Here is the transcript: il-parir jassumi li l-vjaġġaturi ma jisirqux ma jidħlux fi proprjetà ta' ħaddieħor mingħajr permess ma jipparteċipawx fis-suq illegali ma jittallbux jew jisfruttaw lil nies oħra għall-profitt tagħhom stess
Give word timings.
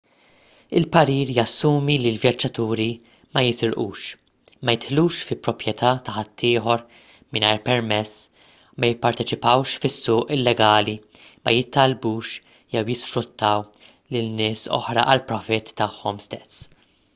il-parir 0.77 1.31
jassumi 1.33 1.95
li 2.03 2.11
l-vjaġġaturi 2.13 2.87
ma 3.35 3.43
jisirqux 3.47 4.07
ma 4.69 4.73
jidħlux 4.77 5.19
fi 5.27 5.37
proprjetà 5.47 5.91
ta' 6.07 6.15
ħaddieħor 6.15 6.81
mingħajr 7.37 7.61
permess 7.67 8.17
ma 8.77 8.91
jipparteċipawx 8.91 9.77
fis-suq 9.85 10.27
illegali 10.39 10.95
ma 11.45 11.55
jittallbux 11.59 12.31
jew 12.77 12.85
jisfruttaw 12.89 13.69
lil 14.17 14.33
nies 14.41 14.65
oħra 14.79 15.05
għall-profitt 15.13 15.75
tagħhom 15.83 16.25
stess 16.29 16.65